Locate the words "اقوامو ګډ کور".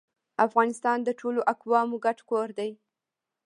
1.53-2.47